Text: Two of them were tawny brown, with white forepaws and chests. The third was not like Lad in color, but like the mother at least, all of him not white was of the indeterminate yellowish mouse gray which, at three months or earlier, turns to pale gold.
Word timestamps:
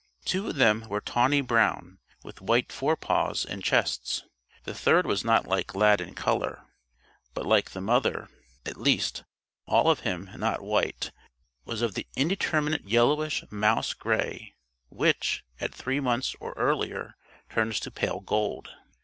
Two 0.25 0.47
of 0.49 0.55
them 0.55 0.87
were 0.89 0.99
tawny 0.99 1.41
brown, 1.41 1.99
with 2.23 2.41
white 2.41 2.71
forepaws 2.71 3.45
and 3.45 3.63
chests. 3.63 4.23
The 4.63 4.73
third 4.73 5.05
was 5.05 5.23
not 5.23 5.45
like 5.45 5.75
Lad 5.75 6.01
in 6.01 6.15
color, 6.15 6.65
but 7.35 7.45
like 7.45 7.69
the 7.69 7.81
mother 7.81 8.27
at 8.65 8.77
least, 8.81 9.23
all 9.67 9.91
of 9.91 9.99
him 9.99 10.31
not 10.35 10.63
white 10.63 11.11
was 11.65 11.83
of 11.83 11.93
the 11.93 12.07
indeterminate 12.15 12.85
yellowish 12.89 13.43
mouse 13.51 13.93
gray 13.93 14.55
which, 14.89 15.43
at 15.59 15.71
three 15.71 15.99
months 15.99 16.35
or 16.39 16.53
earlier, 16.53 17.15
turns 17.47 17.79
to 17.81 17.91
pale 17.91 18.21
gold. 18.21 18.69